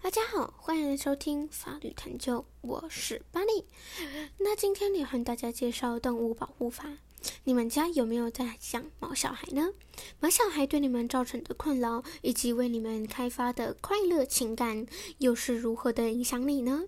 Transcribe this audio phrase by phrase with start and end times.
[0.00, 3.64] 大家好，欢迎收听法律探究，我是巴利。
[4.38, 6.98] 那今天要和大家介绍动物保护法。
[7.44, 9.70] 你们家有没有在养毛小孩呢？
[10.20, 14.86] 毛小孩对你们造成的困扰，以及为你们开发的快乐情感，
[15.18, 16.84] 又是如何的影响你呢？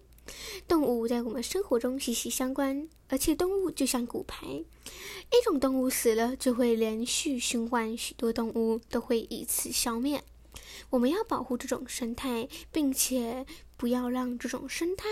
[0.69, 10.23] 动物在我们生活中息息相关，而且动物就像骨牌，一种动物死了，就会连续循环，许多动物都会以此消灭。
[10.91, 15.05] 我们要保护这种生态，并且不要让这种生态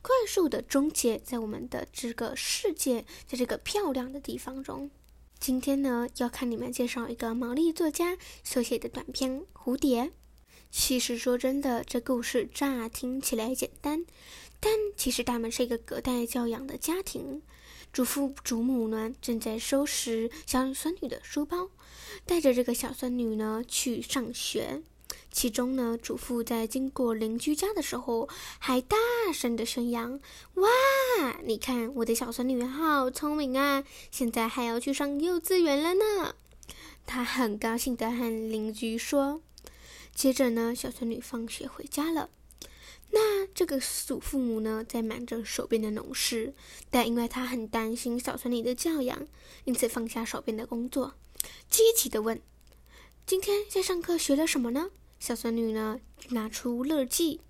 [0.00, 4.90] 快速的终结在我们的这个世界，在这个漂亮的地方中。
[5.38, 10.04] 今天呢，要看你们介绍一个毛利作家所写的短篇《蝴蝶》。
[10.70, 14.06] 其实说真的，这故事乍听起来简单，
[14.60, 17.42] 但其实他们是一个隔代教养的家庭。
[17.92, 21.68] 祖父祖母呢，正在收拾小孙女的书包，
[22.24, 24.82] 带着这个小孙女呢去上学。
[25.30, 28.96] 其中呢，祖父在经过邻居家的时候，还大
[29.32, 30.20] 声的宣扬
[30.56, 30.68] ：“哇，
[31.44, 36.34] 你看我的小孙女好聪明啊，现在还要去上幼稚园了呢。”
[37.06, 39.42] 他很高兴的和邻居说。
[40.14, 42.28] 接着呢，小孙女放学回家了。
[43.14, 46.54] 那这个祖父母呢，在忙着手边的农事，
[46.90, 49.26] 但因为他很担心小孙女的教养，
[49.64, 51.12] 因此放下手边的工作，
[51.68, 52.40] 积极的问
[53.26, 54.90] ：“今天在上课学了什么呢？”
[55.20, 56.00] 小孙女呢，
[56.30, 57.42] 拿出乐记，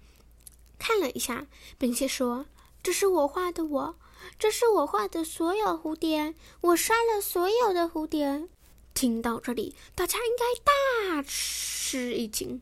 [0.80, 1.46] 看了一下，
[1.78, 2.46] 并且说
[2.82, 3.96] ：“这是我画的，我
[4.36, 8.48] 这是我画的所有蝴蝶，我杀了所有的蝴蝶。”
[8.94, 12.60] 听到这里，大家应该大吃一惊：“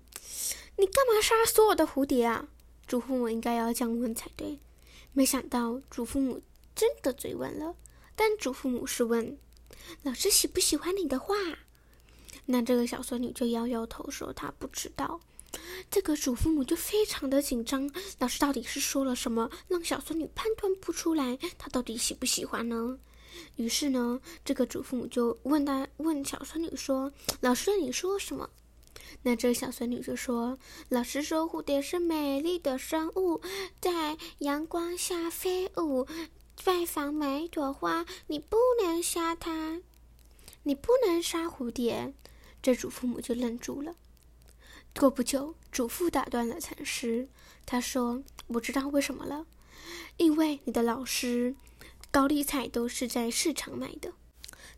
[0.76, 2.46] 你干嘛杀所有的蝴蝶啊？”
[2.90, 4.58] 祖父母应该要降温才对。
[5.12, 6.42] 没想到祖父母
[6.74, 7.76] 真的追问了，
[8.16, 9.38] 但祖父母是问
[10.02, 11.36] ：“老师喜不喜欢你的画？”
[12.46, 15.20] 那这个小孙女就摇摇头说：“她不知道。”
[15.88, 22.98] 这个祖父母就非常的紧张，老师到底是说了什么，让小孙女判断不出来她到底喜不喜欢呢？
[23.54, 28.50] 于是呢，这个祖父母就问他问小孙女说：“老师，你说什么？”
[29.22, 33.40] 那这小孙女就说：“老师说蝴蝶是美丽的生物，
[33.80, 36.06] 在阳光下飞舞，
[36.64, 39.80] 拜访每一朵花，你不能杀它，
[40.62, 42.14] 你不能杀蝴蝶。”
[42.62, 43.94] 这祖父母就愣住了。
[44.98, 47.28] 过不久，祖父打断了禅师，
[47.64, 49.46] 他说：“我知道为什么了，
[50.16, 51.54] 因为你的老师
[52.10, 54.12] 高丽菜都是在市场买的。”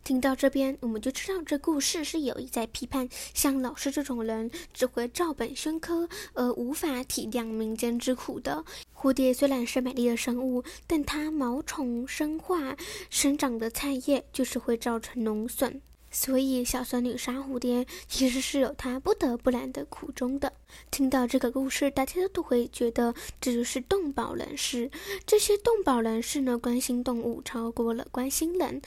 [0.03, 8.65] 听到这边，我们就知道这故事是有意在批判像老师这种人只会照本宣科，而无法体谅民间之苦的。
[8.93, 12.75] 蝴蝶虽然是美丽的生物，但它毛虫生化
[13.09, 15.81] 生长的菜叶就是会造成农损。
[16.13, 20.53] 所以，小孙女杀蝴蝶其实是有她不得不然的苦衷的。
[20.91, 24.89] 听到这个故事，大家都会觉得这就是动保人士。
[25.25, 28.81] 这些动保人士呢，关心动物超过了关心人。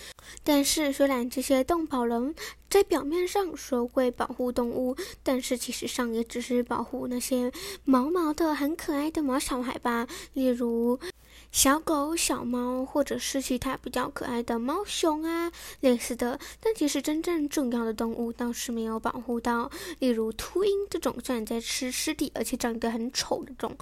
[0.44, 2.34] 但是，虽然这些动保人
[2.68, 7.52] 在表面上说会保护动物，但是其实上也只是保护那些
[7.84, 10.98] 毛毛的、很可爱的毛小孩吧，例如。
[11.52, 16.38] 小狗、小猫，或者是其他比较可爱的猫熊啊，类似的。
[16.60, 23.74] 但其实真正重要的动物倒是没有保护到，例如秃鹰这种虽然在吃尸体，而且长得很丑的种，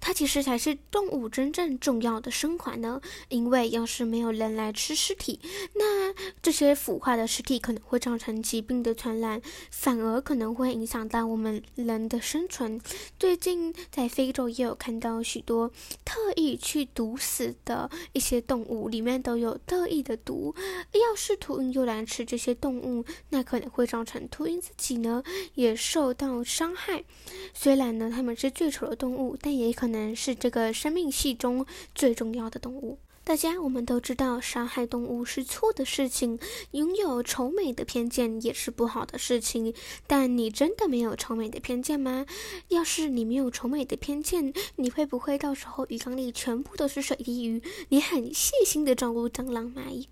[0.00, 3.00] 它其实才是动物真正重要的生还呢。
[3.28, 5.38] 因为要是没有人来吃尸体，
[5.74, 9.40] 那这些腐化的尸体可能会造成疾病的传染，
[9.70, 12.80] 反而可能会影响到我们人的生存。
[13.18, 15.70] 最近在非洲也有看到许多
[16.04, 17.16] 特意去毒。
[17.20, 20.54] 死的一些动物里面都有特异的毒，
[20.92, 25.22] 要是秃鹰又来吃这些动物，那可能会造成秃鹰自己呢
[25.54, 27.04] 也受到伤害。
[27.52, 32.98] 虽然呢它们是最丑的动物，但也可能是这个生命系中最重要的动物。
[33.30, 36.36] 大家，我们都知道杀害动物是错的事情，
[36.72, 39.72] 拥有丑美的偏见也是不好的事情。
[40.08, 42.26] 但你真的没有丑美的偏见吗？
[42.70, 47.62] 要是你没有丑美的偏见，你会不会到时候鱼缸里全部都是水滴鱼？
[47.90, 50.08] 你很细心的照顾蟑螂、蚂蚁。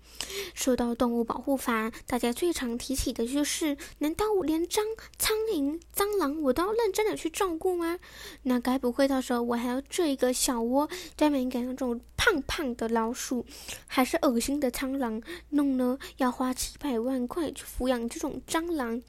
[0.53, 4.79] 说到动物保护法，大家最常提起的就是：难道我连蟑、
[5.17, 7.99] 苍蝇、蟑螂我都要认真的去照顾吗？
[8.43, 10.87] 那该不会到时候我还要做一个小窝，
[11.17, 13.13] 专门给那种胖胖的老？
[13.13, 13.45] 鼠
[13.87, 15.21] 还是恶心的蟑螂，
[15.51, 19.01] 弄呢要花几百万块去抚养这种蟑螂，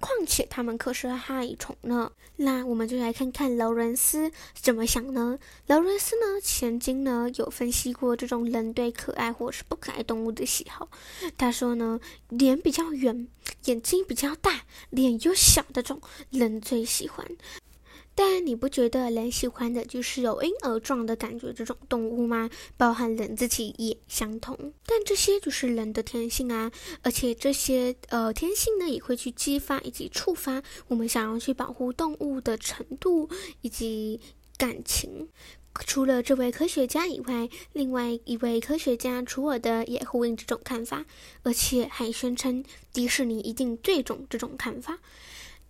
[0.00, 2.10] 况且它们可是害虫呢。
[2.36, 5.38] 那我们就来看看劳伦斯怎么想呢？
[5.66, 10.88] 劳伦斯呢，曾经呢有分析过这种人对可爱或是不可爱动物的喜好。
[11.36, 12.00] 他说呢，
[12.30, 13.28] 脸比较圆、
[13.66, 16.00] 眼睛比较大、脸又小的这种
[16.30, 17.26] 人最喜欢。
[18.14, 22.50] 但你不觉得人喜欢的就是有婴儿状的感觉这种动物吗？
[22.76, 24.74] 包含人自己也相同。
[24.84, 26.70] 但这些就是人的天性啊，
[27.02, 33.28] 而且这些呃天性呢，也会去激发以及触发我们想要去保护动物的程度
[33.62, 34.20] 以及
[34.58, 35.28] 感情。
[35.86, 41.06] 除了这位科学家以外，另外一位科学家楚尔德也呼应这种看法，
[41.44, 42.62] 而且还宣称
[42.92, 44.98] 迪士尼一定最懂这种看法。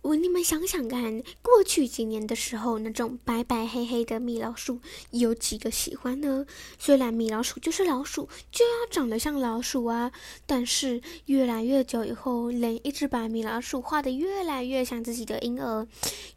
[0.01, 4.79] 我你们想想看，过去几年的时候，那种白白黑黑的米老鼠
[5.11, 6.43] 有几个喜欢呢？
[6.79, 10.11] 虽然米老鼠就是老鼠，就要长得像老鼠啊，
[10.47, 15.87] 但是越来越久以后，人一直把米老鼠画得越来越像自己的婴儿，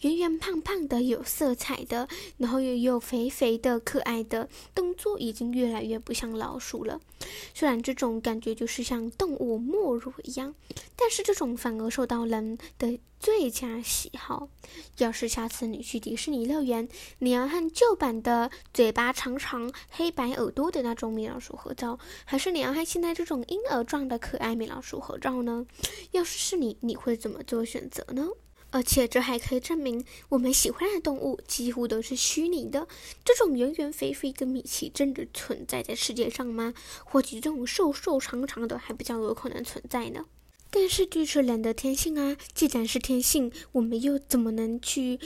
[0.02, 2.06] 圆圆胖胖的，有色彩的，
[2.36, 7.00] 然后又又肥肥的，可爱的，动作已经越来越不像老鼠了。
[7.54, 10.54] 虽然这种感觉就是像动物没入一样，
[10.94, 12.98] 但是这种反而受到人的。
[13.24, 14.50] 最佳喜好。
[14.98, 16.86] 要是下次你去迪士尼乐园，
[17.20, 25.64] 你要和旧版的嘴巴长长、黑白耳朵的那种米老鼠合照，还是你要和现在这种婴儿状的可爱米老鼠合照呢？
[26.10, 28.28] 要是是你，你会怎么做选择呢？
[28.68, 32.86] 而且这还可以证明，我们喜欢的动物几乎都是虚拟的。
[33.24, 36.74] 这种圆圆肥肥的米奇真的存在在世界上吗？
[37.06, 40.26] 或许这种瘦瘦长长的还比较有可能存在呢？
[40.76, 42.36] 但是，这是人的天性啊！
[42.52, 45.20] 既然是天性，我们又怎么能去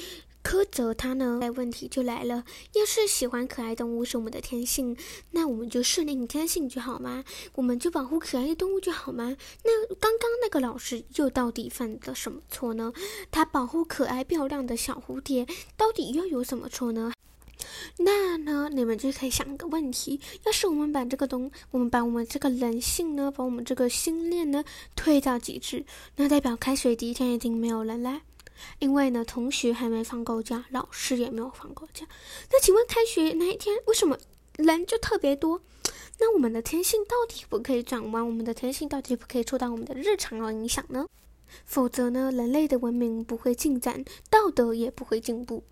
[0.45, 1.39] 苛责它呢？
[1.41, 4.95] 那问题就来了：要是喜欢可爱动物是我们的天性，
[5.31, 7.25] 那我们就顺应天性就好吗？
[7.55, 9.35] 我们就保护可爱的动物就好吗？
[9.65, 12.93] 那刚刚那个老师又到底犯了什么错呢？
[13.31, 15.47] 他保护可爱漂亮的小蝴蝶，
[15.79, 17.11] 到底又有什么错呢？
[17.99, 25.85] 那呢，你们就可以想个问题：要是我们把这个东，我们把我们这个人性呢，把我们这个心念呢推到极致，
[26.17, 28.23] 那代表开学第一天一定没有人来，
[28.79, 32.07] 因为呢，同学还没放够假，老师也没有放够假。
[32.51, 34.19] 那请问开学那一天为什么
[34.57, 35.61] 人就特别多？
[36.21, 38.27] 那我们的天性到底不可以转弯？
[38.27, 41.07] 我们的天性到底不可以受到我们的日常而影响呢？
[41.65, 45.63] 否则呢，人类的文明不会进展，道德也不会进步。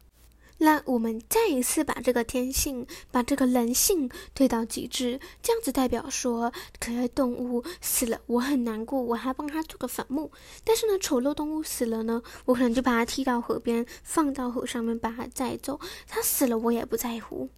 [0.58, 10.30] 那我们再一次把这个天性、把这个人性推到极致，这样子代表说，可爱动物死了，我很难过，我还帮它做个坟墓。
[10.64, 15.78] 但是呢，丑陋动物死了呢，我可能就把它踢到河边，放到河上面把它载走。
[16.08, 17.50] 它死了，我也不在乎。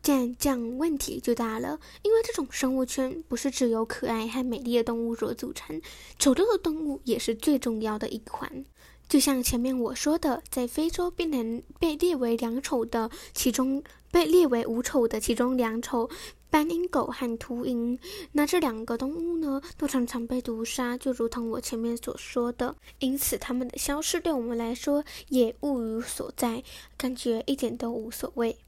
[0.00, 5.82] 这样这样问题就大了，因为这种生物圈不是只有可爱和美丽的动物所组成，
[6.18, 8.64] 丑陋的动物也是最重要的一环。
[9.08, 16.10] 就像前面我说的，在非洲被人被列为两丑的其中，被列为五丑的其中两丑，
[16.50, 17.98] 斑鹰狗和秃鹰，
[18.32, 26.62] 那这两个动物呢，都常常被毒杀，就如同我前面所说的，因此它们的消失对我们来说也物无所在，
[26.96, 28.58] 感觉一点都无所谓。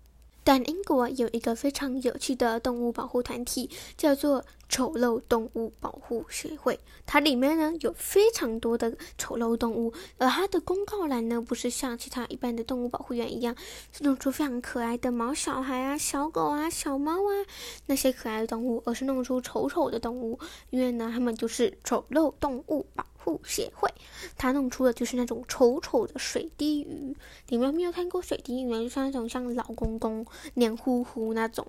[0.48, 6.80] 但英国有一个非常有趣的动物保护团体，叫做丑陋动物保护协会。
[7.04, 13.54] 它里面呢有非常多的丑陋动物，而它的公告栏呢不是像其他一般的动物保护员一样，
[13.92, 17.44] 是弄出非常可爱的毛小孩啊、小狗啊、小猫啊
[17.84, 20.38] 那些可爱的动物，而是弄出丑丑的动物，
[20.70, 23.04] 因为呢它们就是丑陋动物保。
[23.18, 23.92] 护协会，
[24.36, 27.14] 他弄出的就是那种丑丑的水滴鱼。
[27.48, 28.70] 你们没有看过水滴鱼？
[28.70, 31.66] 就是那种像老公公黏糊糊那种。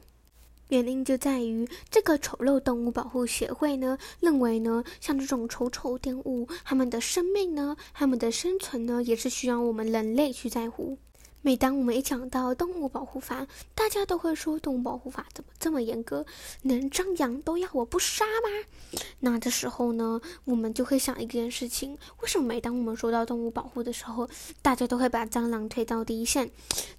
[0.69, 10.99] 原因就在于这个丑陋动物保护协会呢，认为呢，像这种丑丑动物，它们的生命呢，它们的生存呢，也是需要我们人类去在乎。
[11.41, 16.25] 每当我们一讲到动物保护法，大家都会说动物保护法怎么这么严格？
[16.63, 18.99] 连张扬都要我不杀吗？
[19.21, 24.29] 那这时候呢，我们就会想一件事情：为什么每当我们说到动物保护的时候，
[24.61, 26.51] 大家都会把蟑螂推到第一线？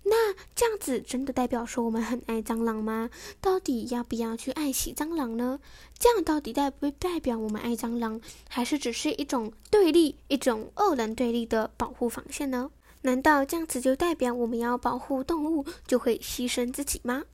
[0.05, 3.11] 那这样子真的代表说我们很爱蟑螂吗？
[3.43, 5.61] 到底要不要去爱惜蟑螂呢？
[5.99, 8.19] 这样到底代不代表我们爱蟑螂，
[8.49, 12.71] 还是只是一种对立、一种二人对立的保护防线呢？
[13.03, 17.25] 难道这样子就代表我们要保护动物就会牺牲自己吗？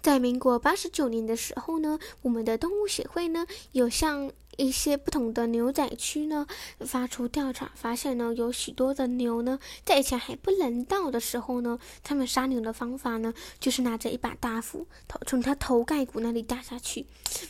[0.00, 4.30] 在民国八十九年的时候呢，我们的动物协会呢有向。
[4.62, 6.46] 一些不同的牛仔区呢，
[6.80, 17.06] 发出调查，发现呢，有许多的牛呢，在以前还不人道的时候呢，他们杀牛的方法呢，就是拿着一把大斧头从它头盖骨那里打下去，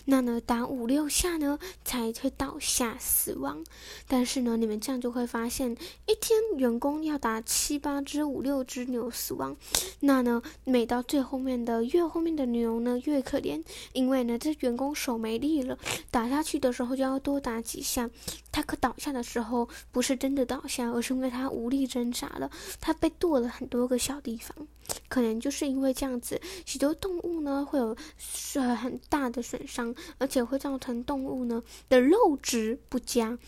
[0.07, 3.64] 那呢，打五六下呢，才会倒下死亡。
[4.09, 5.73] 但是呢，你们这样就会发现，
[6.07, 9.57] 一天员工要打七八只、五六只牛死亡，
[10.00, 15.78] 那呢，每到最后面的越后面的的牛呢越可怜，因为呢这员工手没力了，
[16.11, 18.09] 打下去的时候就要多打几下。
[18.50, 24.54] 他可倒下的时候不是真的倒下，而是因为他无力挣扎了，他被剁了很多个小地方。
[25.09, 27.97] 可能就是因为这样子，许多动物呢会有
[28.54, 33.38] 呃很大的损伤，而且会造成动物呢的肉质不佳。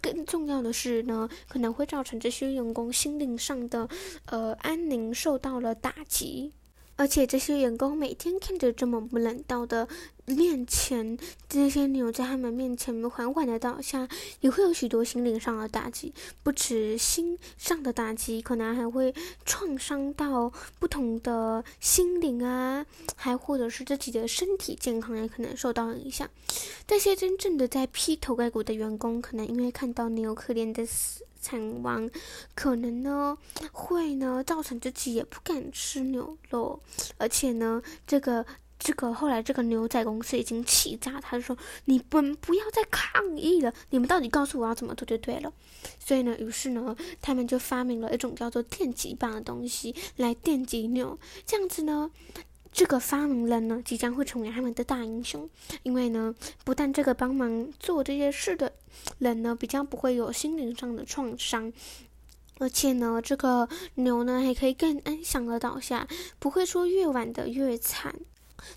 [0.00, 3.88] 更重要的是呢，可能会造成这些员工心灵上的
[4.26, 6.52] 呃安宁受到了打击。
[6.98, 9.86] 而且这些员工每天看着这么不人道的
[10.26, 11.16] 面前，
[11.48, 14.08] 这些牛在他们面前缓缓的倒下，
[14.40, 16.12] 也会有许多心灵上的打击。
[16.42, 19.14] 不止心上的打击，可能还会
[19.46, 26.28] 创伤到不同的心灵啊，还或者是自己的身体健康也可能受到影响。
[26.84, 31.22] 这些真正的在劈头盖骨的员工，可能因为看到牛可怜的死。
[31.48, 32.10] 惨亡，
[32.54, 33.38] 可能呢
[33.72, 36.78] 会呢造成自己也不敢吃牛肉，
[37.16, 38.44] 而且呢这个
[38.78, 45.50] 这个后来这个牛仔公司已经气炸，他就说你们不要再抗议了，你们到底告诉我要怎么做就对了。
[45.98, 52.10] 所以呢，于是呢他们就发明了一种叫做电击棒的东西来电击牛，这样子呢。
[52.72, 55.48] 这个发明人呢，即将会成为他们的大英雄，
[55.82, 56.34] 因为呢，
[56.64, 58.72] 不但这个帮忙做这些事的
[59.18, 61.72] 人呢，比较不会有心灵上的创伤，
[62.58, 66.06] 而且呢，这个牛呢，还可以更安详的倒下，
[66.38, 68.14] 不会说越晚的越惨。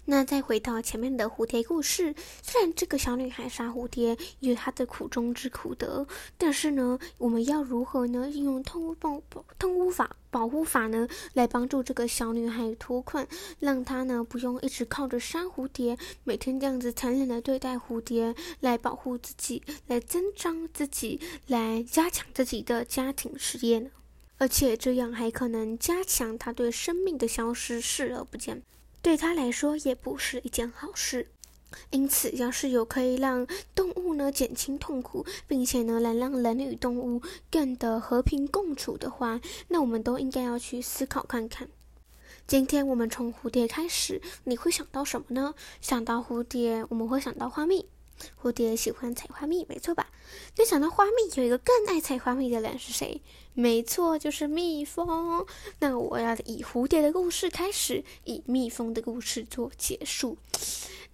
[0.06, 6.06] 那再回到前面的蝴蝶故事，虽然这个小女孩杀蝴蝶有她的苦衷之苦的，
[6.38, 8.30] 但是呢，我们要如何呢？
[8.30, 13.28] 应用通物保保动物法保护法呢，来帮助这个小女孩脱困，
[13.60, 23.90] 让她呢不用一直靠着杀蝴蝶，每天这样子残忍的对待蝴蝶，来保护自己，来增长自己，来加强自己的家庭事业呢？
[24.38, 28.64] 而且这样还可能加强她对生命的消失视而不见。
[29.02, 31.32] 对他来说也不是一件好事，
[31.90, 41.68] 因此，要是有可以让动物呢减轻痛苦，并且呢能让人与动物更的和平共处的话，那我们都应该要去思考看看。
[42.46, 45.56] 今天我们从蝴蝶开始，你会想到什么呢？
[45.80, 47.88] 想到蝴蝶，我们会想到花蜜。
[48.42, 50.10] 蝴蝶喜欢采花蜜，没错吧？
[50.56, 53.22] 就想到花蜜，有一个更爱采花蜜的人是谁？
[53.54, 55.46] 没错，就是蜜蜂。
[55.80, 60.38] 那我要以蝴蝶的故事开始，以蜜蜂的故事做结束。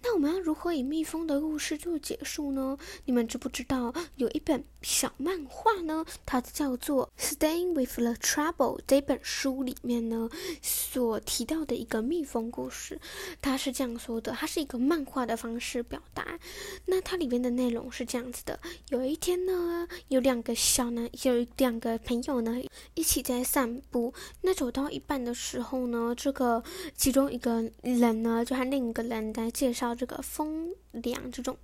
[0.02, 2.78] 那我们要如何以蜜蜂的故事做结束呢？
[3.04, 6.04] 你们知不知道有一本小漫画呢？
[6.24, 10.30] 它叫做《Staying with the Trouble》这本书里面呢
[10.62, 13.00] 所提到的一个蜜蜂故事，
[13.42, 16.38] 它是这样说的：它是一个漫画的方式表达。
[16.86, 22.62] 那它里面的内容是这样子的：有一天呢，有两个小男，有两个朋友呢
[22.94, 24.14] 一起在散步。
[24.42, 26.62] 那走到一半的时候呢，这个
[26.94, 29.87] 其中一个人呢就和另一个人在介绍。
[29.94, 31.56] 这个风凉这种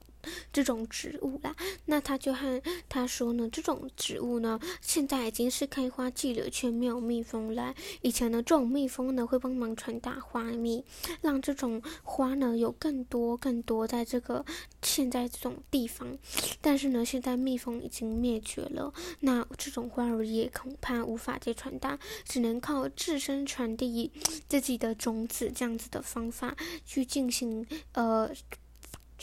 [0.53, 1.55] 这种植物啦，
[1.87, 7.75] 那他就和他说呢，这种植物呢，现在已经是开花季了，却没有蜜蜂来。
[8.03, 10.85] 以前呢，这种蜜蜂呢会帮忙传达花蜜，
[11.21, 14.45] 让这种花呢有更多更多在这个
[14.83, 16.17] 现在这种地方。
[16.61, 24.11] 但是呢，现在蜜蜂已经灭绝了，那这种花儿也恐怕无法再传达，只能靠自身传递
[24.49, 28.31] 自己的种子这样子的方法去进行呃。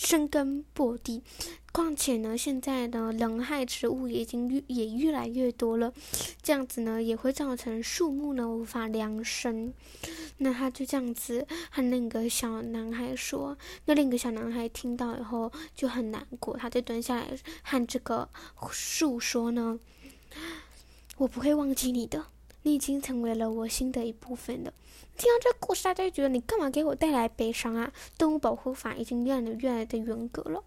[0.03, 1.21] 生根破地，
[1.71, 5.93] 况且呢，现在的人害植物已经越也越来越多了，
[6.41, 9.71] 这样子呢，也会造成树木呢无法量生。
[10.37, 13.55] 那他就这样子和另一个小男孩说，
[13.85, 17.27] 那另一个小男孩听到以后就很难过，他就蹲下来
[17.61, 18.27] 和这个
[18.71, 19.79] 树说呢
[21.17, 22.25] ：“我不会忘记你的。”
[22.63, 24.73] 你已经成为了我心的一部分了。
[25.17, 27.91] 听到这个故事，大家觉得你干嘛给我带来悲伤啊？
[28.17, 30.63] 动物保护法已经越来越来的严格了。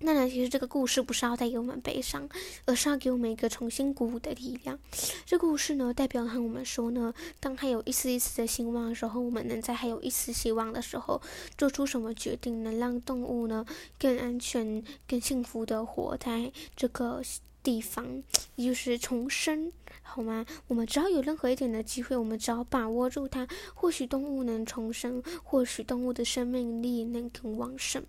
[0.00, 2.28] 那呢，其实这个故事不是要带给我们悲伤，
[2.66, 4.78] 而是要给我们一个重新鼓舞的力量。
[5.26, 11.20] 这故事呢，代表和我们说呢，当还有一丝一丝的希望的时候，我们能在还有一丝希望的时候，
[11.56, 13.66] 做出什么决定，能让动物呢
[13.98, 17.20] 更安全、更幸福的活在这个。
[17.62, 18.22] 地方，
[18.56, 19.72] 也就是重生，
[20.02, 20.46] 好吗？
[20.68, 28.04] 我们只要有任何一点的机会，我们只要把握住它，或许动物能重生，或许动物的生命力能更旺盛。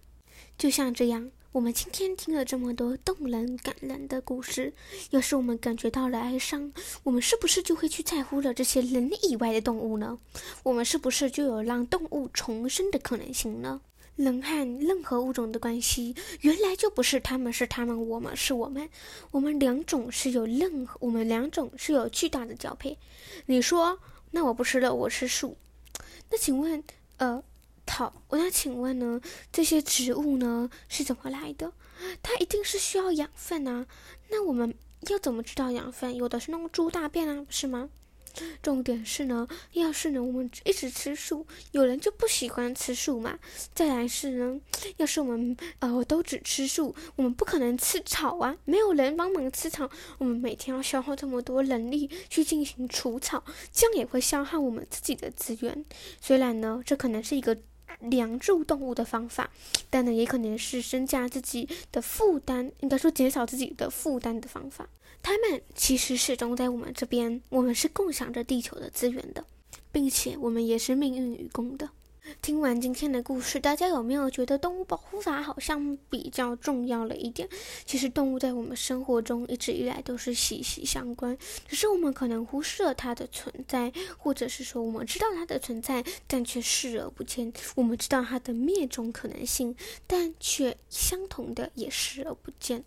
[0.58, 4.74] 就像这样，我们今天听了这么多动人感人的故事，
[5.10, 6.72] 要是我们感觉到了哀伤，
[7.04, 10.20] 我们是不是就会去在乎了这些人以外的动物呢？
[10.64, 13.82] 我们是不是就有让动物重生的可能性呢？
[14.20, 18.90] 人和任何物种的关系，原来就不是他们是他们，我们是我们，
[19.32, 22.98] 我们两种是有任何，我们两种是有巨大的交配。
[23.46, 23.98] 你说，
[24.32, 25.56] 那我不吃了，我吃树。
[26.30, 26.84] 那请问，
[27.16, 27.42] 呃，
[27.88, 29.22] 好，那请问呢，
[29.54, 31.72] 这些植物呢是怎么来的？
[32.22, 33.88] 它一定是需要养分啊。
[34.30, 34.76] 那我们
[35.08, 36.14] 要怎么知道养分？
[36.14, 37.90] 有的是弄猪大便啊，不是吗？
[38.62, 43.38] 重点是呢，要是呢我们一直吃素，有人就不喜欢吃素嘛。
[43.74, 44.60] 再来是呢，
[44.98, 55.86] 要是我们呃都只吃素，我们不可能吃草啊，没有人帮忙吃草，我们每天要消耗这么多人力去进行除草，这样也会消耗我们自己的资源。
[56.22, 57.58] 虽然呢，这可能是一个
[58.00, 59.50] 梁祝动物的方法，
[59.90, 64.88] 但呢，也可能是增加自己的负担，应该说减少自己的负担的方法。
[65.22, 69.44] 他们其实始终在我们这边，我们是共享着地球的资源的，
[69.92, 71.90] 并且我们也是命运与共的。
[72.42, 77.48] 听完今天的故事，大家有没有觉得动物保护法好像比较重要了一点？
[77.86, 87.52] 其实动物在我们生活中一直以来都是息息相关，只是我们可能忽视了它的存在，或者是说我们知道它的存在，但却视而不见。
[87.76, 89.76] 我们知道它的灭种可能性，
[90.08, 92.84] 但却相同的也视而不见。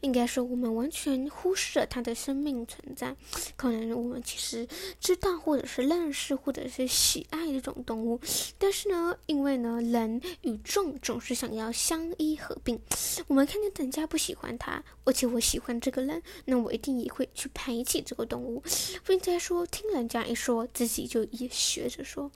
[0.00, 3.14] 应该说，我们完全忽视了它的生命存在。
[3.56, 4.66] 可能我们其实
[5.00, 8.20] 知道，或者是认识，或者是喜爱这种动物，
[8.58, 8.75] 但是。
[8.78, 12.78] 是呢，因为呢，人与众总是想要相依合并。
[13.26, 18.62] 我们看见人家不喜欢他，而且我喜欢这个人，那我一定也会去排挤这个动物，
[19.02, 22.30] 不应该说听人家一说，自己就也学着说。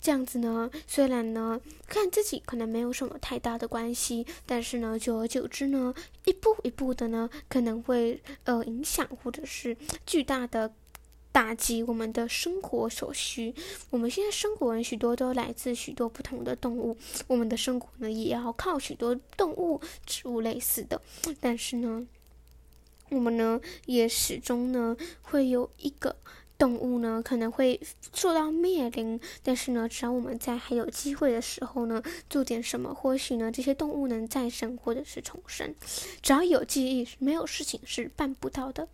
[0.00, 5.92] 这样子呢，虽然呢，看自己可能没有什么太大的关系，但是呢，久而久之呢，
[6.24, 10.72] 一步一步的呢，可能会呃影响或者是巨大的。
[11.32, 13.54] 打击我们的生活所需。
[13.90, 21.00] 我们现在生活人许多都来自许多不同的动物，我们的生活呢也要靠许多动物、植物类似的。
[21.40, 22.06] 但是呢，
[23.08, 26.14] 我们呢也始终呢会有一个。
[26.58, 27.80] 动物呢可能会
[28.14, 35.74] 受到灭灵，但是呢，只要我们在还有机会的时候呢，做点什么，或许呢，这些动物能再生或者是重生。
[36.22, 38.86] 只要有记忆，没有事情是办不到的。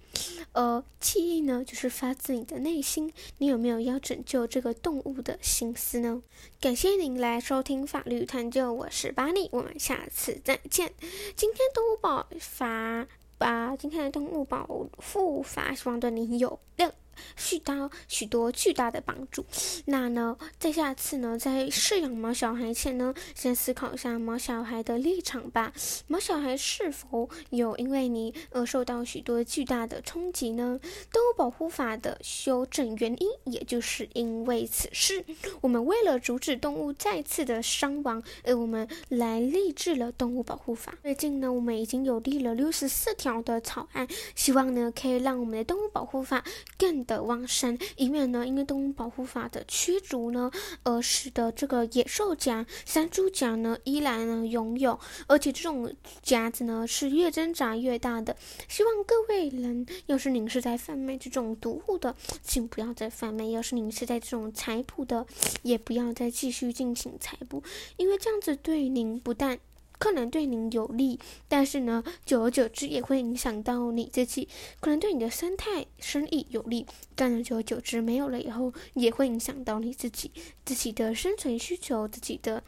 [0.53, 3.12] 呃，记忆呢，就是发自你的内心。
[3.38, 6.23] 你有没有要拯救这个动物的心思呢？
[6.61, 10.92] 感谢您来收听法律探究，我是巴尼，我们下次再见。
[11.37, 14.66] 今天动物保法把，今天的动物保
[14.97, 16.92] 护法，希望对你有用。
[17.37, 19.44] 许到许多巨大的帮助。
[19.87, 25.72] 那呢，在下次呢，在饲养毛小孩前呢，先思考一下毛小孩的立场吧。
[26.07, 30.78] 毛小孩是否有因为你而受到许多巨大的冲击呢？
[31.11, 35.24] 动物保护法的修正原因，也就是因为此事。
[35.61, 40.94] 我们为了阻止动物再次的伤亡，而我们来立制了动物保护法。
[41.02, 46.44] 最近呢，我们已经有立了六十四条的草案，希望呢，可以让我们的动物保护法
[46.76, 46.98] 更。
[47.09, 50.49] 的旺盛，以免呢，因为动物保护法的驱逐呢，
[50.85, 55.92] 而使得这个野兽夹、山猪夹呢依然呢拥有，而且这种
[56.23, 58.37] 夹子呢是越挣扎越大的。
[58.68, 65.27] 希望各位人，要是您是在贩卖这种毒物的，请不要再贩卖；要是您是在这种采捕的，
[65.62, 67.62] 也不要再继续进行采捕，
[67.97, 69.59] 因为这样子对您不但。
[69.98, 74.48] 可能对您有利，但是呢，久而久之也会影响到你自己。
[74.80, 80.30] 可能对你的生态、生意有利，但是久而久之没有了以后，也会影响到你自己
[80.64, 82.62] 自己的生存需求、自己的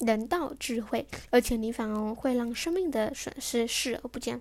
[0.00, 4.40] 人道智慧，而且你反而会让生命的损失视而不见。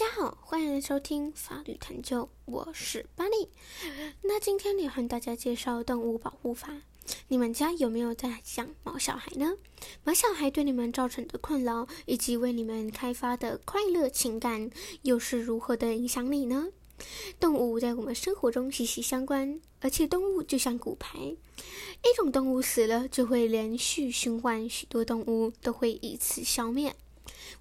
[0.00, 3.50] 大家好，欢迎收听法律探究，我是巴利。
[4.22, 6.74] 那今天要和大家介绍动物保护法。
[7.28, 9.58] 你们家有没有在养毛小孩呢？
[10.02, 14.70] 毛小孩对你们造成的困扰，以及为你们开发的快乐情感，
[15.02, 16.68] 又是如何的影响你呢？
[17.38, 26.96] 动物在我们生活中息息相关，而且动物就像骨牌，一种动物死了，就会连续循环，许多动物都会以此消灭。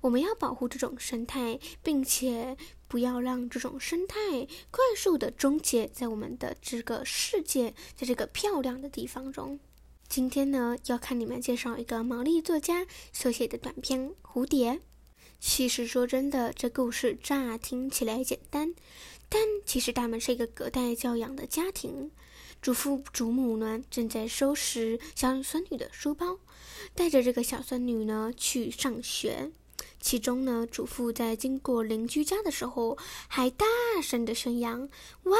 [0.02, 9.60] 我们要保护这种生态，并且不要让这种生态快速的终结在我们的这个世界，在这个漂亮的地方中。
[10.08, 14.74] 今天呢，要看你们介绍一个毛利作家所写的短篇《蝴蝶》。
[15.40, 18.74] 其实说真的，这故事乍听起来简单，
[19.30, 22.12] 但其实他们是一个隔代教养的家庭。
[22.62, 26.40] 祖父祖母呢，正在收拾小孙女的书包，
[26.94, 29.52] 带着这个小孙女呢去上学。
[30.02, 33.66] 其中呢，祖父在经过邻居家的时候，还大
[34.02, 34.90] 声的宣扬
[35.24, 35.38] ：“哇，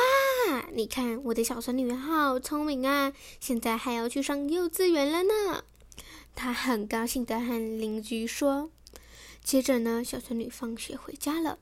[0.74, 5.64] 你看我的小孙女好聪明啊，现在还要去上幼稚园了呢。”
[6.36, 8.70] 他很高兴的和邻居说。
[9.42, 11.58] 接着呢，小孙女放学回家了。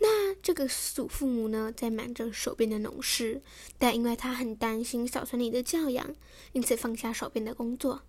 [0.00, 3.40] 那这个祖父母呢，在忙着手边的农事，
[3.78, 6.14] 但因为他很担心小孙女的教养，
[6.52, 8.02] 因此放下手边的工作，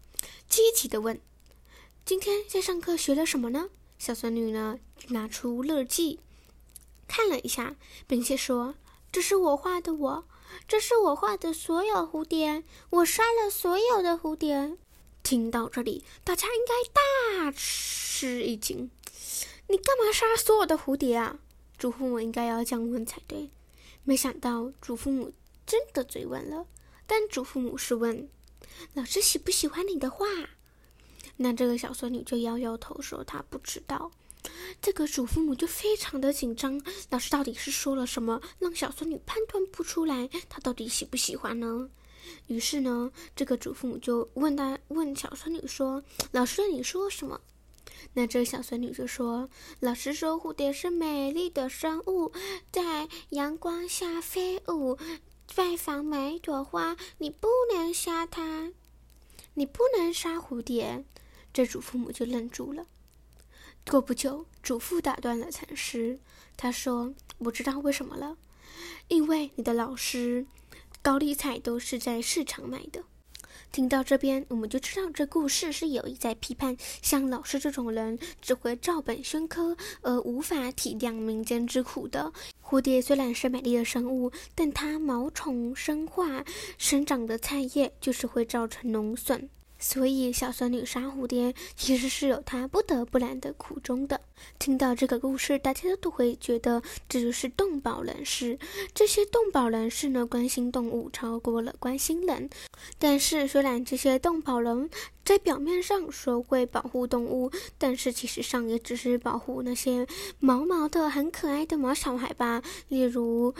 [0.47, 1.19] 积极的问
[2.03, 3.69] ：“今天在上课学了什么呢？”
[3.99, 6.21] 小孙女呢，拿出乐记，
[7.05, 7.75] 看了一下，
[8.07, 8.75] 并且说
[9.11, 10.25] ：“这是我画的，我
[10.69, 14.77] 这是我画的所有蝴蝶，我杀了所有的蝴蝶。”
[15.21, 18.89] 听到这里，大家应该大吃一惊
[19.67, 21.37] ：“你干嘛杀所有的蝴蝶啊？”
[21.77, 23.51] 祖父母应该要降温才对。
[24.05, 25.33] 没想到祖父母
[25.65, 26.65] 真的追问了，
[27.05, 28.29] 但祖父母是问
[28.95, 30.25] ：“老师喜不喜欢你的画？”
[31.41, 34.11] 那这个小孙女就摇摇头说：“她不知道。”
[34.81, 41.89] 这个祖父母就非常的紧张，老师到底是说了什么，让小孙女判断不出来她到底喜不喜欢呢？
[42.47, 47.39] 于是呢，这个祖父母就问他问小孙女说：“老师，你说什么？”
[48.13, 49.49] 那这个小孙女就说
[49.79, 52.33] ：“老师说蝴蝶是美丽的生物，
[52.71, 54.97] 在阳光下飞舞，
[55.55, 58.71] 拜访每一朵花，你不能杀它，
[59.53, 61.05] 你不能杀蝴蝶。”
[61.53, 62.85] 这祖父母就愣住了。
[63.89, 66.19] 过不久，祖父打断了禅师，
[66.55, 68.37] 他说：“我知道为什么了，
[69.07, 70.45] 因为你的老师
[71.01, 73.03] 高丽菜都是在市场买的。”
[73.71, 82.31] 听到这边，我们就知道这故事是有意在批判像老师这种人只会照本宣科，而无法体谅民间之苦的。
[82.63, 86.43] 蝴蝶虽然是美丽的生物，但它毛虫生化
[86.77, 89.49] 生长的菜叶就是会造成农损。
[89.79, 94.19] 所以，小孙女杀蝴蝶其实是有她不得不然的苦衷的。
[94.57, 98.59] 听到这个故事，大家都会觉得这就是动保人士。
[98.93, 102.49] 这些动保人士呢，关心动物超过了关心人。
[102.97, 104.89] 但是，虽然这些动保人
[105.25, 110.05] 在表面上说会保护动物，但是其实上也只是保护那些
[110.39, 113.53] 毛毛的、很可爱的毛小孩吧，例如。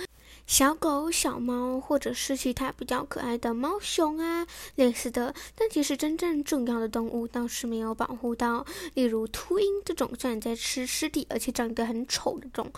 [0.50, 5.32] 小狗、小猫，或者是其他比较可爱的猫熊啊，类似的。
[5.56, 12.72] 但其实真正重要的动物倒是没有保护到，例如秃鹰这种虽然在吃尸体，而且长得很丑的种，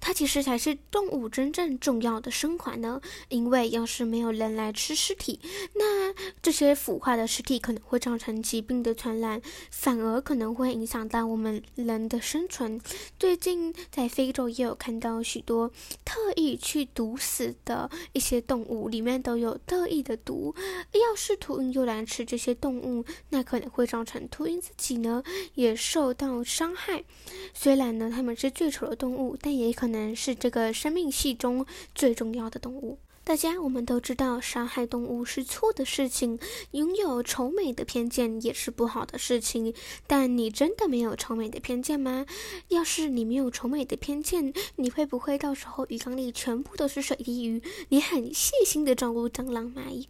[0.00, 2.98] 它其实才是动物真正重要的生还呢。
[3.28, 5.38] 因为要是没有人来吃尸体，
[5.74, 12.80] 那这些腐化的尸体可能会造成疾病的传染，反而可能会影响到我们人的生存。
[13.18, 15.70] 最近在非洲也有看到许多
[16.06, 17.17] 特意去毒。
[17.18, 20.54] 死的一些动物里面都有特异的毒，
[20.92, 25.22] 要是秃鹰又来吃这些动物，那可能会造成秃鹰自己呢
[25.54, 27.04] 也受到伤害。
[27.52, 32.98] 虽然呢它们是最丑的动物，但也可能是这个生命系中最重要的动物。
[33.28, 36.38] 大家，我们都知道杀害动物是错的事情，
[36.70, 39.74] 拥有丑美的偏见也是不好的事情。
[40.06, 42.24] 但你真的没有丑美的偏见吗？
[42.68, 47.62] 要是你没有丑美的偏见，你会不会到时候鱼缸里全部都是水滴鱼？
[47.90, 50.08] 你很细心的照顾蟑螂蚂蚁。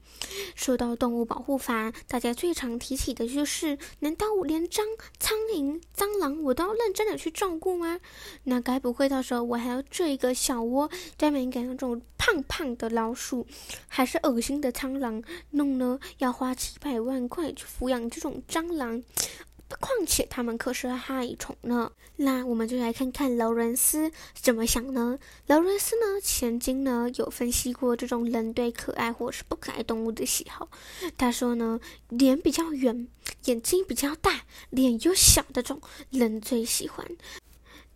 [0.55, 4.83] 说到动物保护法，大家最常提起的就是：难道我连蟑
[5.19, 7.99] 苍蝇、蟑螂我都要认真的去照顾吗？
[8.45, 13.15] 那该不会到时候我还要做一个小窝，专门给那种胖胖的老？
[13.15, 13.47] 鼠
[13.89, 19.03] 还是恶心的蟑螂，弄呢要花几百万块去抚养这种蟑螂，
[19.81, 21.91] 况且它们可是害虫呢。
[22.17, 25.19] 那我们就来看看劳伦斯怎么想呢？
[25.47, 30.69] 劳伦斯呢，曾经呢有分析过这种人对可爱或是不可爱动物的喜好。
[31.17, 33.09] 他说呢，脸比较圆、
[33.47, 37.07] 眼睛比较大、脸又小的这种人最喜欢。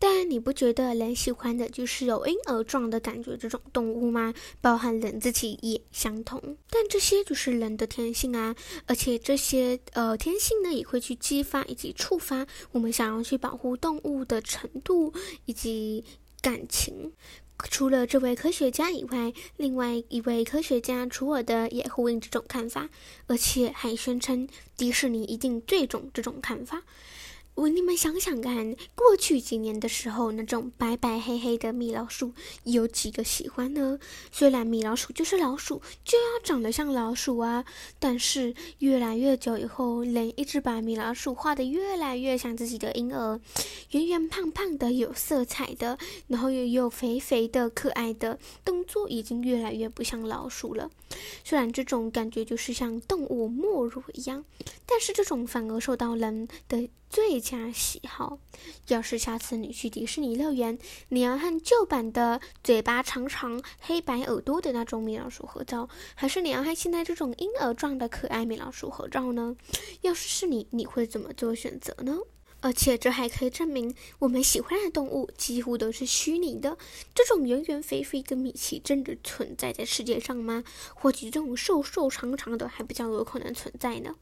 [0.04, 4.34] 但你不觉得人喜欢的就是有婴儿状的感觉这种动物吗？
[4.60, 6.56] 包含人自己也相同。
[6.68, 16.04] 但这些就是人的天性啊，而且这些呃天性呢，也会去激发以及触发我们想要去保护动物的程度以及
[16.40, 17.12] 感情。
[17.70, 22.90] 除了这位科学家以外，另外一位科学家楚尔的也呼应这种看法，
[23.28, 26.82] 而且还宣称迪士尼一定最懂这种看法。
[27.54, 32.32] 我你们想想看，过去几年的时候，那种白白黑黑的米老鼠
[32.64, 33.98] 有几个喜欢呢？
[34.32, 37.64] 虽然米老鼠就是老鼠，就要长得像老鼠啊，
[37.98, 43.38] 但是越来越久以后，人一直把米老鼠画得越来越像自己的婴儿，
[43.90, 50.90] 圆圆胖胖的，有色彩的，然后又又肥肥的，可爱的，动作已经越来越不像老鼠了。
[51.44, 54.42] 虽然这种感觉就是像动物没入一样，
[54.86, 56.88] 但是这种反而受到人的。
[57.12, 58.38] 最佳喜好。
[58.88, 60.78] 要是下次你去迪士尼乐园，
[61.10, 69.54] 你要和旧版的嘴巴长长、黑白耳朵的那种米老鼠合照，还是你要和现在这种婴儿状的可爱米老鼠合照呢？
[70.00, 72.16] 要是是你，你会怎么做选择呢？
[72.62, 76.78] 而且这还可以证明，我们喜欢的动物几乎都是虚拟的。
[77.14, 80.64] 这种圆圆肥肥的米奇真的存在在世界上吗？
[80.94, 84.14] 或许这种瘦瘦长长的还比较有可能存在呢？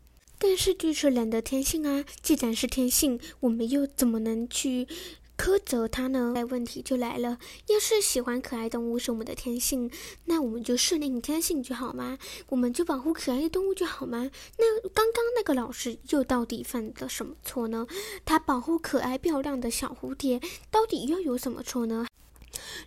[0.42, 2.02] 但是，这是人的天性啊！
[2.22, 4.88] 既然是天性，我们又怎么能去
[5.36, 6.32] 苛责它呢？
[6.34, 9.90] 那问题就来了：要是喜欢可爱动物是我们的天性，
[10.24, 12.18] 那我们就顺应天性就好吗？
[12.48, 14.30] 我们就保护可爱的动物就好吗？
[14.56, 17.86] 那刚刚那个老师又到底犯了什么错呢？
[18.24, 22.06] 他保护可爱漂亮的小蝴蝶，到底又有什么错呢？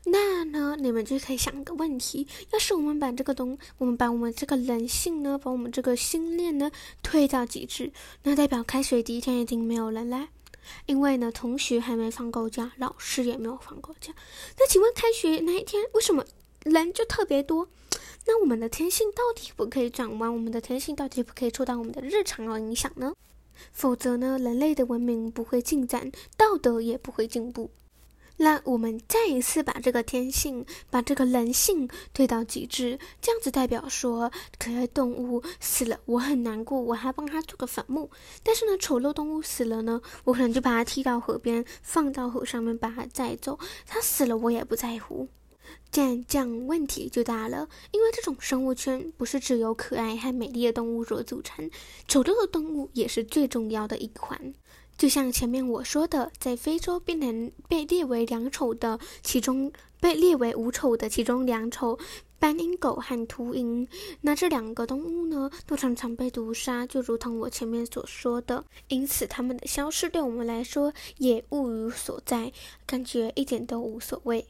[0.05, 6.71] 那呢，你们就可以想个问题：要是我们把这个东，我们把我们这个人性呢，把我们这个心念呢
[7.01, 7.91] 推到极致，
[8.23, 10.29] 那代表开学第一天已经没有人来，
[10.85, 14.13] 因为呢，同学还没放够假，老师也没有放够假。
[14.57, 16.25] 那请问开学那一天为什么
[16.63, 17.69] 人就特别多？
[18.25, 20.33] 那我们的天性到底不可以转弯？
[20.33, 23.13] 我们的天性到底不可以受到我们的日常而影响呢？
[23.71, 27.69] 否则呢，人类的文明不会进展，道德也不会进步。
[28.37, 38.09] 那我们再一次把这个天性、把这个人性推到极致，这样子代表说，可爱动物死了，我很难过，我还帮它做个坟墓。
[38.41, 43.57] 但是呢，丑陋动物死了呢，我可能就把它踢到河边，放到河上面把它载走。
[43.85, 45.29] 它死了，我也不在乎。
[45.91, 51.69] 这样这样问题就大了，因为这种生物圈不是只有可爱和美丽的动物所组成，
[52.07, 54.53] 丑陋的动物也是最重要的一环。
[54.97, 61.97] 就像前面我说的，在非洲被能被列为两丑的其中，被列为五丑的其中两丑，
[62.39, 63.87] 斑鹰狗和秃鹰，
[64.21, 72.51] 那这两个动物呢，都常常被毒杀，就如同我前面所说的，因此它们的消失对我们来说也物有所在，
[72.85, 74.45] 感觉一点都无所谓。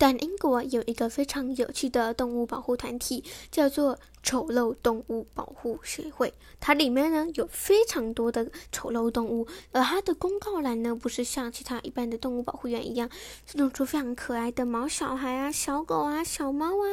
[0.00, 6.32] 但英国有一个非常有趣的动物保护团体，叫做丑陋动物保护协会。
[6.58, 13.10] 它里面呢有非常多的丑陋动物，而它的公告栏呢不是像其他一般的动物保护员一样，
[13.44, 16.86] 是弄出非常可爱的毛小孩啊、小狗啊、小猫啊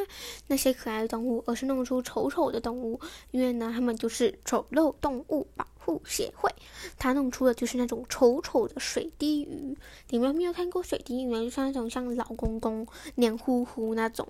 [0.48, 3.00] 那些可爱的动物，而是弄出丑丑的动物，
[3.32, 5.66] 因为呢它们就是丑陋动物保。
[5.88, 6.54] 护协会，
[6.98, 9.78] 他弄出的就是那种丑丑的水滴鱼。
[10.10, 11.32] 你们有没有看过水滴鱼？
[11.32, 14.28] 就像那种像老公公黏糊糊那种。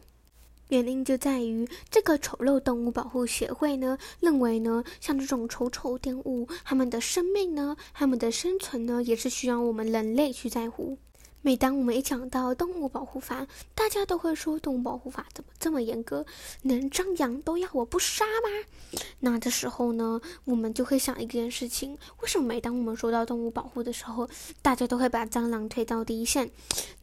[0.70, 11.00] 原因就在于这个丑陋动物保护协会呢，认为呢，像这种丑丑动物，它们的生命呢，它们的生存呢，也是需要我们人类去在乎。
[11.48, 16.26] 每当我们一讲到动物保护法，大家都会说动物保护法怎么这么严格，
[16.62, 19.00] 连张扬都要我不杀吗？
[19.22, 24.28] 那这时候呢，我们就会想一件事情：为什么每当我们说到动物保护的时候，
[24.62, 26.52] 大家都会把蟑螂推到第一线？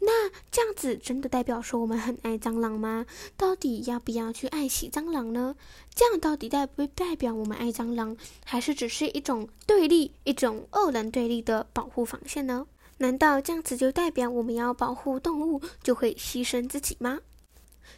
[0.00, 3.06] 那这样子真的代表说我们很爱蟑螂吗？
[3.38, 5.56] 到底要不要去爱惜蟑螂呢？
[5.94, 12.66] 这样到底代不代表我们爱蟑螂，还是只是一种对立、一种二人对立的保护防线呢？
[12.98, 17.20] 难道这样子就代表我们要保护动物就会牺牲自己吗？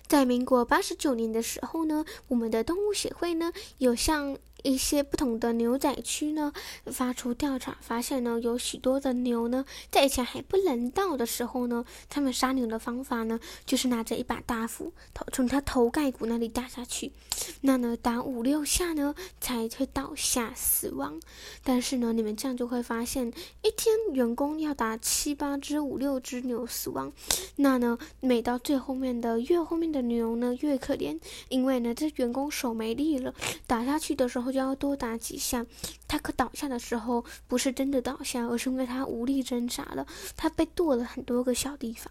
[0.06, 4.36] 在民国八十九年的时候呢，我们的动物协会呢有向。
[4.66, 6.52] 一些不同的牛仔区呢，
[6.86, 17.12] 发出调查，发现呢，有许多的牛呢，在以前还不人道的时候呢，他们杀牛的方法呢，就是拿着一把大斧头从它头盖骨那里打下去，
[17.60, 21.20] 那呢，打五六下呢，才会倒下死亡。
[21.62, 23.28] 但是呢，你们这样就会发现，
[23.62, 27.12] 一天员工要打七八只、五六只牛死亡，
[27.54, 33.32] 那呢，每到最后面的越后面的牛呢，越可怜，因为呢，这员工手没力了，
[33.68, 34.55] 打下去的时候。
[34.56, 35.64] 要多打几下。
[36.08, 42.10] 他可倒下的时候，不是真的倒下，而是因为他无力挣扎了，他被剁了很多个小地方。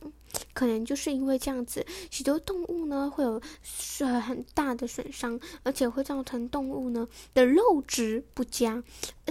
[0.54, 3.42] 可能就是因为这样子，许多动物呢会有
[4.00, 8.84] 呃很大的损伤，而且会造成动物呢的肉质不佳。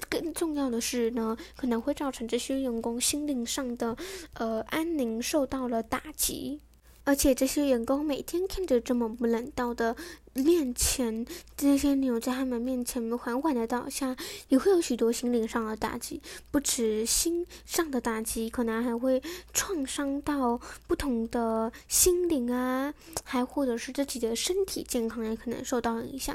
[0.08, 3.94] 更重要的是呢，可能会造成这些员工心灵上的
[4.34, 6.60] 呃安宁受到了打击。
[7.04, 9.94] 而且这些员工每天看着这么不人道的
[10.32, 14.16] 面前，这些牛在他们面前缓缓的倒下，
[14.48, 16.22] 也会有许多心灵上的打击。
[16.50, 26.34] 不止心上的打击，可能还会创伤到不同的心灵啊，还或者是自己的身体健康也可能受到影响。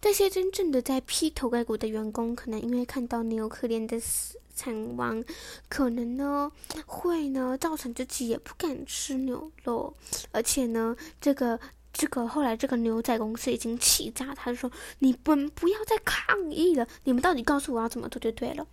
[0.00, 4.39] 这些真正的在劈头盖骨的员工，可能因为看到牛可怜的死。
[4.60, 5.24] 惨亡，
[5.70, 6.52] 可能呢
[6.84, 9.96] 会呢造成自己也不敢吃牛肉，
[10.32, 11.58] 而且呢，这个
[11.94, 14.70] 这个后来这个牛仔公司已经气炸，他就说
[15.00, 18.66] ：“你们不要再抗议了，你们到底告诉我要怎么做就对了。”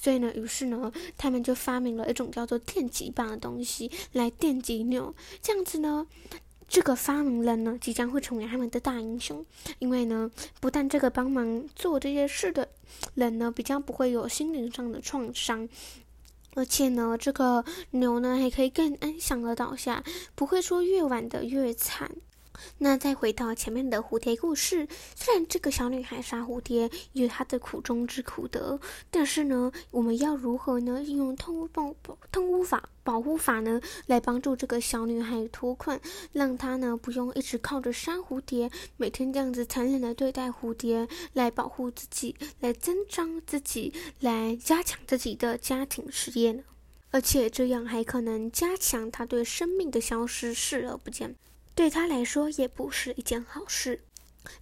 [0.00, 6.06] 所以呢，于是呢，他们就发明了一种叫做电击棒的东西来电击牛，这样子呢。
[6.72, 9.44] 这个发明人呢，即将会成为他们的大英雄，
[9.78, 12.66] 因为呢，不但这个帮忙做这些事的
[13.12, 15.68] 人呢，比较不会有心灵上的创伤，
[16.54, 20.02] 而且呢，这个牛呢，还可以更安详的倒下，
[20.34, 22.10] 不会说越晚的越惨。
[22.78, 28.78] 那再回到前面的蝴蝶故事，虽然这个小女孩杀蝴蝶有她的苦衷之苦的，
[29.10, 31.02] 但是呢，我们要如何呢？
[31.02, 31.94] 运用通巫保
[32.30, 36.00] 通巫法保护法呢，来帮助这个小女孩脱困，
[36.32, 46.62] 让她呢不用一直靠着杀蝴蝶，每天这样子残忍的对待蝴蝶，来保护自己，来增长自己，来加强自己的家庭事业呢？
[47.10, 51.36] 而且这样还可能加强她对生命的消失视而不见。
[51.74, 54.02] 对他来说也不是一件好事，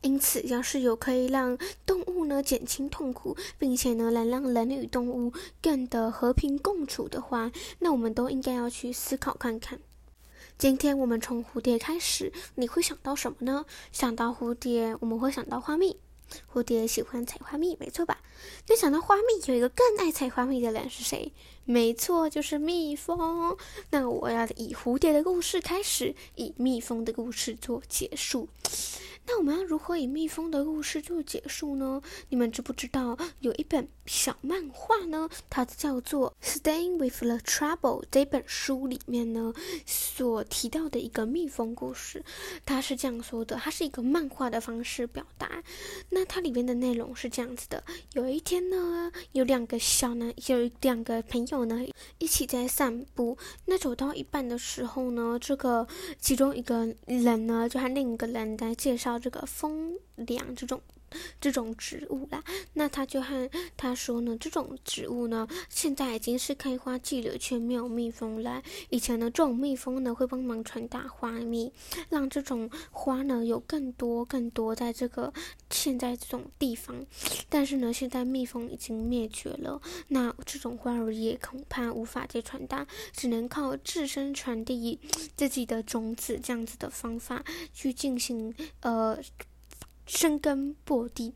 [0.02, 7.50] 因此，要是有可以让动物呢减轻痛苦，并且呢能让人与动物更的和平共处的话，
[7.80, 9.80] 那我们都应该要去思考看看。
[10.56, 13.64] 今天我们从蝴蝶开始，你会想到什么呢？
[13.90, 15.96] 想到蝴蝶，我们会想到花蜜。
[16.52, 18.18] 蝴蝶喜欢采花蜜，没错吧？
[18.68, 21.32] 那想到花蜜，有一个更爱采花蜜的人是谁？
[21.64, 23.56] 没错，就是蜜蜂。
[23.90, 28.48] 那我要以蝴蝶的故事开始，以蜜蜂的故事做结束。
[29.26, 32.02] 那我们要如何以蜜蜂的故事做结束呢？
[32.30, 35.30] 你们知不知道有一本小漫画呢？
[35.48, 39.54] 它叫做《Staying with the Trouble》这本书里面呢
[39.86, 42.24] 所提到的一个蜜蜂故事，
[42.66, 45.62] 它是这样说的：它是一个漫画的方式表达。
[46.08, 47.84] 那它里面的内容是这样子的：
[48.14, 51.80] 有一天呢，有两个小男，有两个朋友呢
[52.18, 53.38] 一起在散步。
[53.66, 55.86] 那走到一半的时候呢，这个
[56.18, 59.20] 其中一个人呢就和另一个人在介绍。
[59.20, 60.80] 这个风凉这种
[61.40, 62.42] 这种植物啦，
[62.74, 68.62] 那他就和他说呢，这种植物呢，现在已经是开花季了，却没有蜜蜂来。
[68.90, 71.72] 以前呢，这种蜜蜂呢会帮忙传达花蜜，
[72.08, 75.32] 让这种花呢有更多更多在这个
[75.70, 77.04] 现在这种地方。
[77.48, 84.98] 但是呢，现在蜜蜂已经灭绝了，那这种花儿也恐怕无法再传达，只能靠自身传递
[85.36, 89.18] 自己的种子这样子的方法去进行呃。
[90.12, 91.32] 生根破地，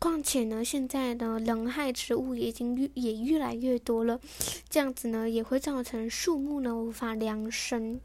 [0.00, 4.20] 况且呢，现在的人害植物已经越也越来越多了，
[4.68, 8.00] 这样子呢，也会造成树木呢无法量生。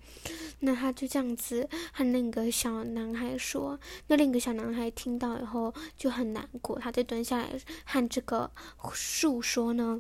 [0.60, 7.50] 那他就这样子和那个小男孩说，那另一个小男孩听到以后就很难过，他就蹲下来
[7.84, 8.52] 和这个
[8.94, 10.00] 树说呢：“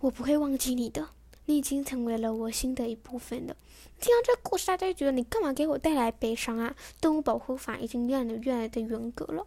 [0.00, 1.10] 我不会忘记你的。”
[1.46, 3.56] 你已经成为了我心的一部分了。
[4.02, 6.74] 听到这个故事，大家就觉得你干嘛给我带来悲伤啊？
[7.00, 9.46] 动物保护法已经变得越来的严格了。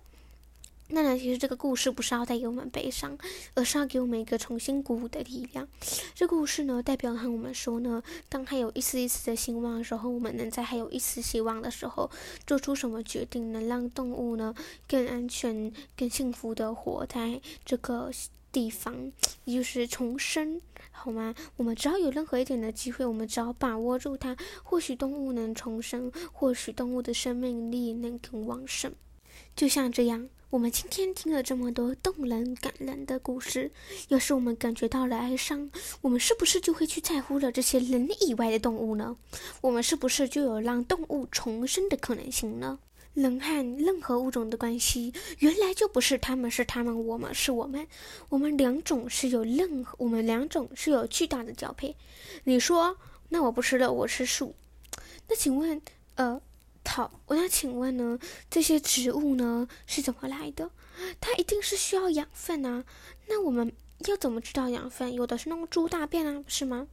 [0.88, 3.18] 那呢，其实这个故事不是要带给我们悲伤，
[3.56, 5.68] 而是要给我们一个重新鼓舞的力量。
[6.14, 12.10] 这故事呢，代表和我们说呢，当还有一丝一丝的希望的时候，我们能在还有一丝希望的时候，
[12.48, 14.56] 做出什么决定，能让动物呢
[14.88, 18.10] 更安全、更幸福的活在这个。
[18.56, 19.12] 地方，
[19.44, 21.36] 也就是重生，好吗？
[21.58, 28.94] 我们只要有任何一点的机会，我们只要把握住它，或许动物能重生，或许动物的生命力能更旺盛。
[29.58, 33.70] 就像这样，我们今天听了这么多动人感人的故事，
[34.08, 39.18] 要是我们感觉到了哀伤，我们是不是就会去在乎了这些人以外的动物呢？
[39.60, 42.80] 我们是不是就有让动物重生的可能性呢？
[43.16, 47.88] 人和任何物种的关系，原来就不是他们是他们，我们是我们，
[48.30, 51.96] 我们两种是有任何，我们两种是有巨大的交配。
[52.44, 52.98] 你说，
[53.30, 54.54] 那我不吃了，我吃树。
[55.28, 55.82] 那请问，
[56.16, 56.40] 呃，
[56.84, 60.70] 它草，那请问呢，这些植物呢是怎么来的？
[61.22, 62.84] 它一定是需要养分啊。
[63.28, 63.72] 那我们
[64.08, 65.14] 要怎么知道养分？
[65.14, 66.88] 有的是弄猪大便啊，不是吗？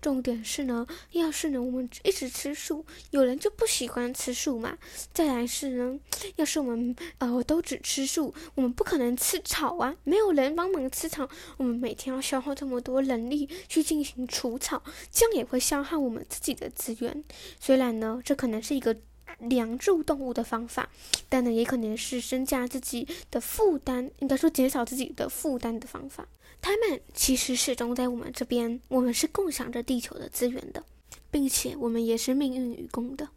[0.00, 4.76] 重点是呢，要是呢我们一直吃素，有人就不喜欢吃素嘛。
[5.12, 5.98] 再来是呢，
[6.36, 17.24] 要是我们呃都只吃素，我们不可能吃草啊，没有人帮忙吃草，我们每天要消耗这么多人力去进行除草，这样也会消耗我们自己的资源。
[17.60, 18.96] 虽然呢，这可能是一个。
[19.38, 20.88] 梁助动物的方法，
[21.28, 26.26] 但呢，也可能是增加自己的负担，应该说减少自己的负担的方法。
[26.62, 30.82] 他们其实始终在我们这边，我们是共享着地球的资源的，
[31.30, 33.28] 并且我们也是命运与共的。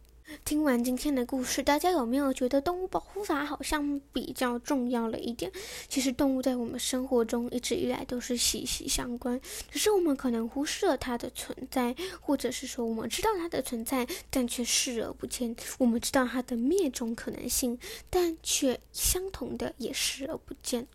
[0.44, 5.50] 听完今天的故事，大家有没有觉得动物保护法好像比较重要了一点？
[5.88, 15.54] 其实动物在我们生活中一直以来都是息息相关，只是我们可能忽视了它的存在，或者是说我们知道它的存在，但却视而不见。
[15.78, 17.78] 我们知道它的灭种可能性，
[18.08, 20.86] 但却相同的也视而不见。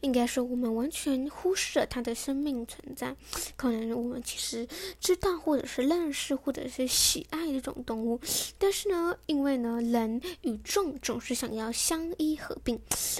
[0.00, 3.14] 应该说，我们完全忽视了它的生命存在。
[3.56, 4.66] 可能我们其实
[5.00, 8.20] 知道，或者是认识，或者是喜爱这种动物，
[8.58, 12.76] 但是呢，因为呢，人与众总是想要相依合并。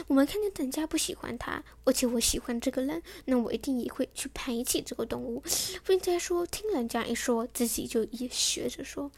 [0.08, 5.40] 我们看见人家不喜欢他，而且我喜欢这个人，那我一定也会去排挤这个动物，
[5.86, 9.08] 并且说听人家一说，自己就也学着说。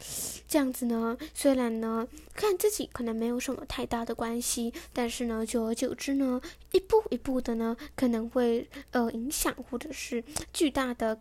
[0.47, 6.39] 这样子呢，虽然呢，看自己可能没有什么太大的关系，但是呢，久而久之呢，
[6.71, 10.23] 一步一步的呢，可能会呃影响或者是
[10.53, 11.19] 巨大的。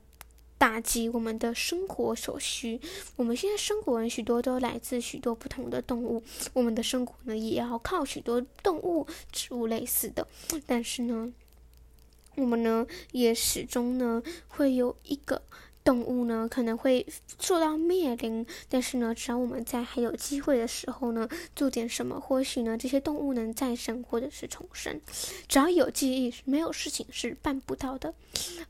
[0.58, 2.80] 打击我们的生活所需。
[3.16, 10.26] 我们现在生活人许多都来自许多不同的动物，我们的生活呢也要靠许多动物、植物类似的。
[10.66, 11.32] 但是呢，
[12.36, 15.42] 我们呢也始终呢会有一个。
[15.86, 17.06] 动物呢可能会
[17.38, 25.00] 受到灭灵，但是呢，只要我们在还有机会的时候呢，做点什么，或许呢，这些动物能再生或者是重生。
[25.46, 28.12] 只要有记忆，没有事情是办不到的。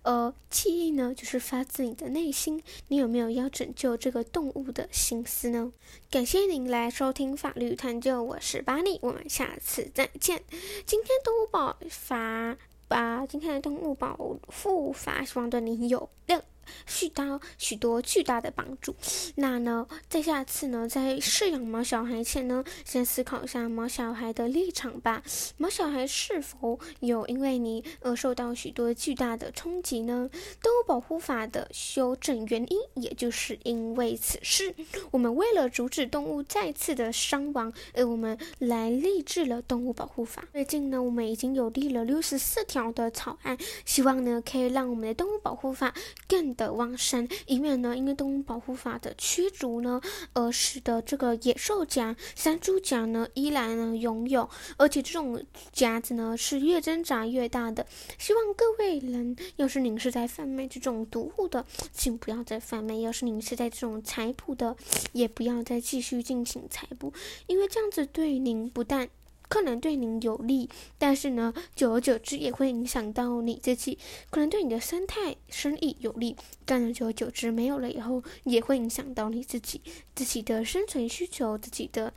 [0.03, 2.63] 呃，记忆呢，就是发自你的内心。
[2.89, 5.73] 你有没有要拯救这个动物的心思呢？
[6.11, 10.43] 感谢您来收听法律探究，我是巴尼，我们下次再见。
[10.85, 14.15] 今天动物保法，把今天的动物保
[14.49, 16.43] 护法，希望对你有用。
[16.87, 18.97] 续到许多巨大的帮助。
[19.37, 25.23] 那呢，在下次呢，在饲养毛小孩前呢，先思考一下毛小孩的立场吧。
[25.59, 30.31] 毛小孩是否有因为你而受到许多巨大的冲击呢？
[30.63, 34.75] 动物保护法的修正原因，也就是因为此事。
[35.11, 40.45] 我们为了阻止动物再次的伤亡，而我们来立志了动物保护法。
[40.53, 45.95] 最近呢，我们已经有立了六十四条的草案，希望呢，可以让我们的动物保护法
[46.27, 46.56] 更。
[46.57, 50.01] 的旺盛，以免呢，因为动物保护法的驱逐呢，
[50.33, 57.87] 而使得这个野兽夹、山猪夹呢依然呢拥有，而且这种夹子呢是越挣扎越大的。
[58.19, 64.77] 希望各位人，要是您是在贩卖这种毒物的，请不要再贩卖；要是您是在这种采捕的，
[65.13, 67.13] 也不要再继续进行采捕，
[67.47, 69.09] 因为这样子对您不但。
[69.49, 70.69] 可能对您有利，
[70.99, 73.99] 但是呢，久而久之也会影响到你自己。
[74.31, 79.81] 可能对你的生态、生意有利，但是久而久之没有了以后，也会影响到你自己
[80.15, 82.13] 自己的生存需求、自己的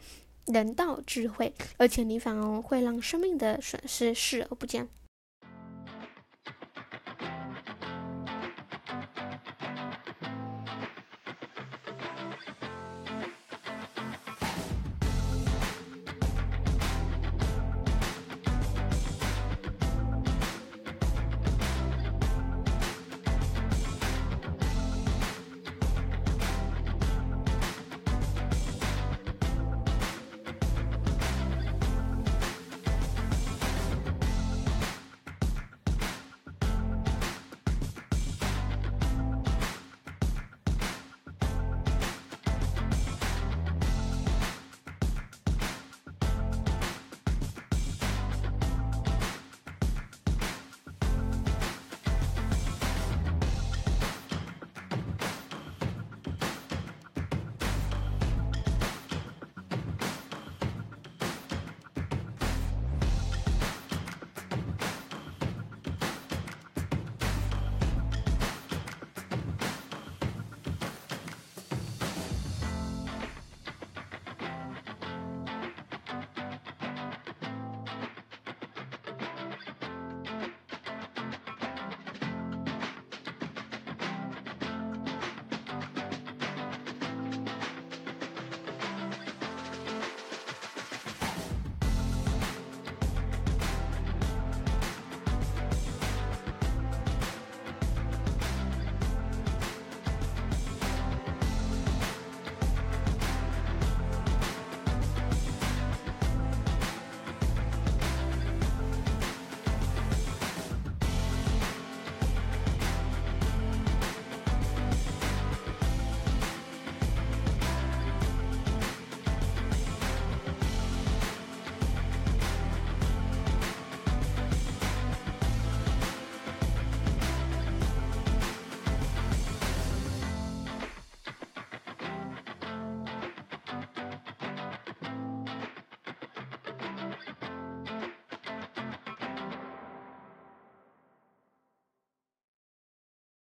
[0.47, 4.87] 人道智慧，而且你反而会让生命的损失视而不见。